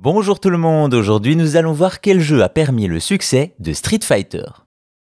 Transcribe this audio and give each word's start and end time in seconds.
Bonjour 0.00 0.38
tout 0.38 0.50
le 0.50 0.58
monde, 0.58 0.94
aujourd'hui 0.94 1.34
nous 1.34 1.56
allons 1.56 1.72
voir 1.72 2.00
quel 2.00 2.20
jeu 2.20 2.44
a 2.44 2.48
permis 2.48 2.86
le 2.86 3.00
succès 3.00 3.56
de 3.58 3.72
Street 3.72 3.98
Fighter. 4.00 4.44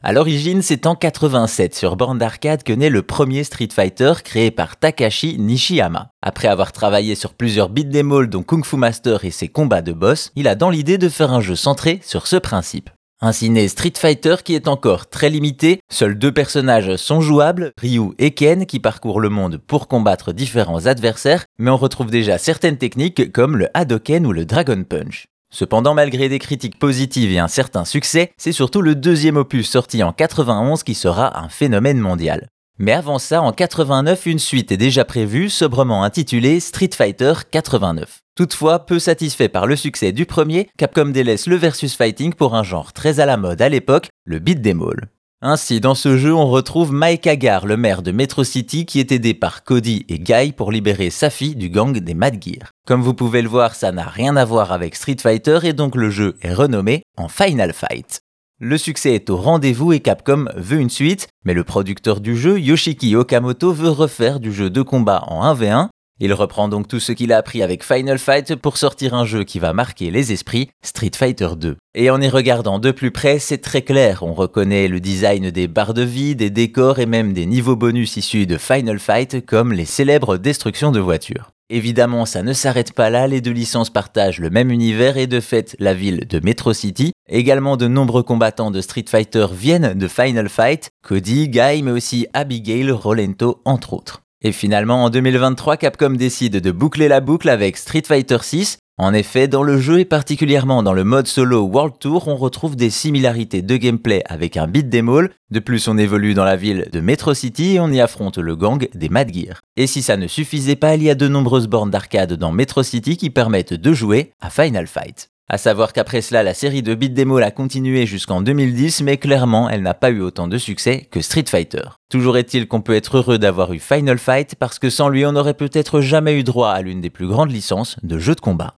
À 0.00 0.12
l'origine, 0.12 0.62
c'est 0.62 0.86
en 0.86 0.94
87 0.94 1.74
sur 1.74 1.96
borne 1.96 2.18
d'arcade 2.18 2.62
que 2.62 2.72
naît 2.72 2.88
le 2.88 3.02
premier 3.02 3.42
Street 3.42 3.70
Fighter 3.72 4.12
créé 4.22 4.52
par 4.52 4.76
Takashi 4.76 5.40
Nishiyama. 5.40 6.10
Après 6.22 6.46
avoir 6.46 6.70
travaillé 6.70 7.16
sur 7.16 7.34
plusieurs 7.34 7.68
beat'em 7.68 8.12
all 8.12 8.28
dont 8.28 8.44
Kung 8.44 8.64
Fu 8.64 8.76
Master 8.76 9.24
et 9.24 9.32
ses 9.32 9.48
combats 9.48 9.82
de 9.82 9.92
boss, 9.92 10.30
il 10.36 10.46
a 10.46 10.54
dans 10.54 10.70
l'idée 10.70 10.98
de 10.98 11.08
faire 11.08 11.32
un 11.32 11.40
jeu 11.40 11.56
centré 11.56 11.98
sur 12.04 12.28
ce 12.28 12.36
principe. 12.36 12.88
Ainsi 13.22 13.48
naît 13.48 13.68
Street 13.68 13.94
Fighter 13.96 14.36
qui 14.44 14.54
est 14.54 14.68
encore 14.68 15.08
très 15.08 15.30
limité, 15.30 15.80
seuls 15.88 16.18
deux 16.18 16.32
personnages 16.32 16.96
sont 16.96 17.22
jouables, 17.22 17.72
Ryu 17.80 18.10
et 18.18 18.32
Ken 18.32 18.66
qui 18.66 18.78
parcourent 18.78 19.20
le 19.20 19.30
monde 19.30 19.56
pour 19.56 19.88
combattre 19.88 20.34
différents 20.34 20.84
adversaires, 20.84 21.46
mais 21.58 21.70
on 21.70 21.78
retrouve 21.78 22.10
déjà 22.10 22.36
certaines 22.36 22.76
techniques 22.76 23.32
comme 23.32 23.56
le 23.56 23.68
Hadoken 23.72 24.26
ou 24.26 24.32
le 24.32 24.44
Dragon 24.44 24.84
Punch. 24.84 25.28
Cependant, 25.50 25.94
malgré 25.94 26.28
des 26.28 26.38
critiques 26.38 26.78
positives 26.78 27.32
et 27.32 27.38
un 27.38 27.48
certain 27.48 27.86
succès, 27.86 28.32
c'est 28.36 28.52
surtout 28.52 28.82
le 28.82 28.94
deuxième 28.94 29.36
opus 29.36 29.66
sorti 29.66 30.02
en 30.02 30.12
91 30.12 30.82
qui 30.82 30.94
sera 30.94 31.42
un 31.42 31.48
phénomène 31.48 31.98
mondial. 31.98 32.48
Mais 32.78 32.92
avant 32.92 33.18
ça, 33.18 33.40
en 33.40 33.52
89, 33.52 34.26
une 34.26 34.38
suite 34.38 34.70
est 34.70 34.76
déjà 34.76 35.04
prévue, 35.06 35.48
sobrement 35.48 36.04
intitulée 36.04 36.60
Street 36.60 36.90
Fighter 36.92 37.32
89. 37.50 38.20
Toutefois, 38.36 38.84
peu 38.84 38.98
satisfait 38.98 39.48
par 39.48 39.66
le 39.66 39.76
succès 39.76 40.12
du 40.12 40.26
premier, 40.26 40.68
Capcom 40.76 41.06
délaisse 41.06 41.46
le 41.46 41.56
versus 41.56 41.96
fighting 41.96 42.34
pour 42.34 42.54
un 42.54 42.62
genre 42.62 42.92
très 42.92 43.18
à 43.18 43.24
la 43.24 43.38
mode 43.38 43.62
à 43.62 43.70
l'époque, 43.70 44.08
le 44.24 44.40
beat 44.40 44.60
dem 44.60 44.82
all. 44.82 45.08
Ainsi, 45.40 45.80
dans 45.80 45.94
ce 45.94 46.18
jeu, 46.18 46.34
on 46.34 46.48
retrouve 46.48 46.92
Mike 46.92 47.26
Agar, 47.26 47.64
le 47.64 47.78
maire 47.78 48.02
de 48.02 48.10
Metro 48.10 48.44
City, 48.44 48.84
qui 48.84 49.00
est 49.00 49.12
aidé 49.12 49.32
par 49.32 49.64
Cody 49.64 50.04
et 50.10 50.18
Guy 50.18 50.52
pour 50.52 50.70
libérer 50.70 51.08
sa 51.08 51.30
fille 51.30 51.56
du 51.56 51.70
gang 51.70 51.96
des 51.96 52.14
Mad 52.14 52.42
Gear. 52.42 52.70
Comme 52.86 53.02
vous 53.02 53.14
pouvez 53.14 53.40
le 53.40 53.48
voir, 53.48 53.74
ça 53.74 53.90
n'a 53.90 54.04
rien 54.04 54.36
à 54.36 54.44
voir 54.44 54.70
avec 54.72 54.96
Street 54.96 55.16
Fighter 55.18 55.60
et 55.62 55.72
donc 55.72 55.94
le 55.94 56.10
jeu 56.10 56.36
est 56.42 56.52
renommé 56.52 57.02
en 57.16 57.28
Final 57.28 57.72
Fight. 57.72 58.20
Le 58.58 58.78
succès 58.78 59.14
est 59.14 59.28
au 59.28 59.36
rendez-vous 59.36 59.92
et 59.92 60.00
Capcom 60.00 60.46
veut 60.56 60.78
une 60.78 60.88
suite, 60.88 61.28
mais 61.44 61.52
le 61.52 61.62
producteur 61.62 62.22
du 62.22 62.34
jeu, 62.34 62.58
Yoshiki 62.58 63.14
Okamoto, 63.14 63.70
veut 63.70 63.90
refaire 63.90 64.40
du 64.40 64.50
jeu 64.50 64.70
de 64.70 64.80
combat 64.80 65.24
en 65.26 65.44
1v1. 65.54 65.90
Il 66.18 66.32
reprend 66.32 66.68
donc 66.68 66.88
tout 66.88 66.98
ce 66.98 67.12
qu'il 67.12 67.30
a 67.30 67.36
appris 67.36 67.62
avec 67.62 67.84
Final 67.84 68.18
Fight 68.18 68.56
pour 68.56 68.78
sortir 68.78 69.12
un 69.12 69.26
jeu 69.26 69.44
qui 69.44 69.58
va 69.58 69.74
marquer 69.74 70.10
les 70.10 70.32
esprits, 70.32 70.70
Street 70.82 71.10
Fighter 71.14 71.50
2. 71.58 71.76
Et 71.94 72.08
en 72.08 72.22
y 72.22 72.28
regardant 72.30 72.78
de 72.78 72.90
plus 72.90 73.10
près, 73.10 73.38
c'est 73.38 73.58
très 73.58 73.82
clair, 73.82 74.22
on 74.22 74.32
reconnaît 74.32 74.88
le 74.88 74.98
design 74.98 75.50
des 75.50 75.68
barres 75.68 75.92
de 75.92 76.02
vie, 76.02 76.34
des 76.34 76.48
décors 76.48 77.00
et 77.00 77.06
même 77.06 77.34
des 77.34 77.44
niveaux 77.44 77.76
bonus 77.76 78.16
issus 78.16 78.46
de 78.46 78.56
Final 78.56 78.98
Fight 78.98 79.44
comme 79.44 79.74
les 79.74 79.84
célèbres 79.84 80.38
destructions 80.38 80.90
de 80.90 81.00
voitures. 81.00 81.50
Évidemment, 81.68 82.24
ça 82.26 82.42
ne 82.42 82.52
s'arrête 82.54 82.92
pas 82.92 83.10
là, 83.10 83.26
les 83.26 83.40
deux 83.42 83.50
licences 83.50 83.90
partagent 83.90 84.38
le 84.38 84.50
même 84.50 84.70
univers 84.70 85.18
et 85.18 85.26
de 85.26 85.40
fait 85.40 85.76
la 85.80 85.94
ville 85.94 86.26
de 86.28 86.40
Metro 86.40 86.72
City. 86.72 87.12
Également 87.28 87.76
de 87.76 87.88
nombreux 87.88 88.22
combattants 88.22 88.70
de 88.70 88.80
Street 88.80 89.04
Fighter 89.06 89.48
viennent 89.52 89.94
de 89.94 90.08
Final 90.08 90.48
Fight, 90.48 90.90
Cody, 91.02 91.48
Guy, 91.48 91.82
mais 91.82 91.90
aussi 91.90 92.26
Abigail, 92.32 92.90
Rolento, 92.90 93.60
entre 93.64 93.94
autres. 93.94 94.22
Et 94.46 94.52
finalement, 94.52 95.02
en 95.02 95.10
2023, 95.10 95.76
Capcom 95.76 96.10
décide 96.10 96.60
de 96.60 96.70
boucler 96.70 97.08
la 97.08 97.18
boucle 97.18 97.48
avec 97.48 97.76
Street 97.76 98.04
Fighter 98.06 98.38
6, 98.40 98.78
en 98.96 99.12
effet, 99.12 99.48
dans 99.48 99.64
le 99.64 99.80
jeu 99.80 99.98
et 99.98 100.04
particulièrement 100.04 100.84
dans 100.84 100.92
le 100.92 101.02
mode 101.02 101.26
solo 101.26 101.64
World 101.64 101.94
Tour, 101.98 102.28
on 102.28 102.36
retrouve 102.36 102.76
des 102.76 102.90
similarités 102.90 103.60
de 103.60 103.76
gameplay 103.76 104.22
avec 104.26 104.56
un 104.56 104.68
beat 104.68 104.94
all. 104.94 105.30
De 105.50 105.58
plus, 105.58 105.88
on 105.88 105.98
évolue 105.98 106.32
dans 106.32 106.44
la 106.44 106.54
ville 106.54 106.88
de 106.92 107.00
Metro 107.00 107.34
City 107.34 107.74
et 107.74 107.80
on 107.80 107.90
y 107.90 108.00
affronte 108.00 108.38
le 108.38 108.54
gang 108.54 108.88
des 108.94 109.08
Mad 109.08 109.34
Gear. 109.34 109.62
Et 109.76 109.88
si 109.88 110.00
ça 110.00 110.16
ne 110.16 110.28
suffisait 110.28 110.76
pas, 110.76 110.94
il 110.94 111.02
y 111.02 111.10
a 111.10 111.16
de 111.16 111.26
nombreuses 111.26 111.66
bornes 111.66 111.90
d'arcade 111.90 112.34
dans 112.34 112.52
Metro 112.52 112.84
City 112.84 113.16
qui 113.16 113.30
permettent 113.30 113.74
de 113.74 113.92
jouer 113.92 114.30
à 114.40 114.48
Final 114.48 114.86
Fight. 114.86 115.28
À 115.48 115.58
savoir 115.58 115.92
qu'après 115.92 116.22
cela, 116.22 116.42
la 116.42 116.54
série 116.54 116.82
de 116.82 116.92
beat 116.96 117.16
all 117.16 117.42
a 117.44 117.52
continué 117.52 118.04
jusqu'en 118.04 118.40
2010, 118.40 119.02
mais 119.02 119.16
clairement, 119.16 119.70
elle 119.70 119.82
n'a 119.82 119.94
pas 119.94 120.10
eu 120.10 120.20
autant 120.20 120.48
de 120.48 120.58
succès 120.58 121.06
que 121.08 121.20
Street 121.20 121.44
Fighter. 121.46 121.82
Toujours 122.08 122.36
est-il 122.36 122.66
qu'on 122.66 122.80
peut 122.80 122.96
être 122.96 123.18
heureux 123.18 123.38
d'avoir 123.38 123.72
eu 123.72 123.78
Final 123.78 124.18
Fight 124.18 124.56
parce 124.56 124.80
que 124.80 124.90
sans 124.90 125.08
lui, 125.08 125.24
on 125.24 125.32
n'aurait 125.32 125.54
peut-être 125.54 126.00
jamais 126.00 126.36
eu 126.36 126.42
droit 126.42 126.70
à 126.70 126.82
l'une 126.82 127.00
des 127.00 127.10
plus 127.10 127.28
grandes 127.28 127.52
licences 127.52 127.96
de 128.02 128.18
jeux 128.18 128.34
de 128.34 128.40
combat. 128.40 128.75